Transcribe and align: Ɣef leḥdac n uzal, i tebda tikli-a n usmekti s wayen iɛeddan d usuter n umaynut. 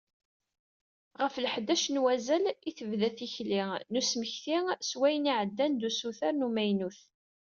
Ɣef 1.21 1.33
leḥdac 1.43 1.83
n 1.89 2.01
uzal, 2.03 2.45
i 2.69 2.71
tebda 2.77 3.09
tikli-a 3.17 3.65
n 3.91 3.99
usmekti 3.99 4.57
s 4.89 4.91
wayen 4.99 5.29
iɛeddan 5.31 5.73
d 5.79 5.81
usuter 5.89 6.33
n 6.35 6.45
umaynut. 6.47 6.99